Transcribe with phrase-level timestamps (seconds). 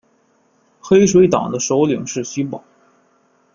[0.79, 2.63] 黑水党的首领是徐保。